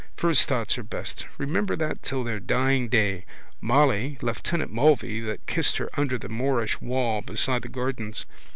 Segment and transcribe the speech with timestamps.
[0.17, 1.27] First thoughts are best.
[1.37, 3.23] Remember that till their dying day.
[3.61, 8.25] Molly, lieutenant Mulvey that kissed her under the Moorish wall beside the gardens.